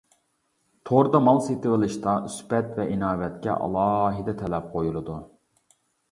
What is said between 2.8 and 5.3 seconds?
ئىناۋەتكە ئالاھىدە تەلەپ قويۇلىدۇ.